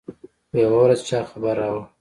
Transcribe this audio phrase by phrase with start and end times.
[0.49, 1.81] خو يوه ورځ چا خبر راوړ.